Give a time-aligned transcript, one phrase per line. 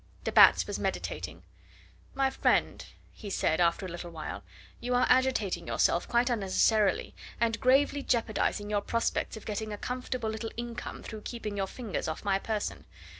[0.23, 1.43] De Batz was meditating.
[2.15, 4.41] "My friend," he said after a little while,
[4.79, 10.31] "you are agitating yourself quite unnecessarily, and gravely jeopardising your prospects of getting a comfortable
[10.31, 12.85] little income through keeping your fingers off my person.